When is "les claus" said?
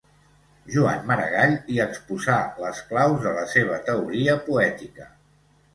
2.65-3.23